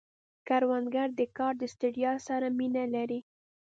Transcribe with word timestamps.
کروندګر 0.47 1.07
د 1.19 1.21
کار 1.37 1.53
د 1.61 1.63
ستړیا 1.73 2.13
سره 2.27 2.47
مینه 2.57 2.83
لري 2.95 3.19